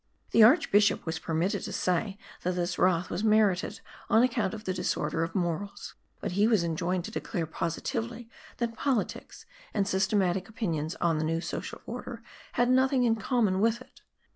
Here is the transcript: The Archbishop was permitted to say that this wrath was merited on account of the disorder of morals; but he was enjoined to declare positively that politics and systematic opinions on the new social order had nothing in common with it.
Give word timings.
The 0.31 0.41
Archbishop 0.41 1.05
was 1.05 1.19
permitted 1.19 1.61
to 1.61 1.71
say 1.71 2.17
that 2.41 2.53
this 2.53 2.79
wrath 2.79 3.11
was 3.11 3.23
merited 3.23 3.81
on 4.09 4.23
account 4.23 4.55
of 4.55 4.63
the 4.63 4.73
disorder 4.73 5.21
of 5.23 5.35
morals; 5.35 5.93
but 6.19 6.31
he 6.31 6.47
was 6.47 6.63
enjoined 6.63 7.05
to 7.05 7.11
declare 7.11 7.45
positively 7.45 8.27
that 8.57 8.75
politics 8.75 9.45
and 9.75 9.87
systematic 9.87 10.49
opinions 10.49 10.95
on 10.95 11.19
the 11.19 11.23
new 11.23 11.39
social 11.39 11.81
order 11.85 12.23
had 12.53 12.67
nothing 12.71 13.03
in 13.03 13.15
common 13.15 13.59
with 13.59 13.79
it. 13.79 14.01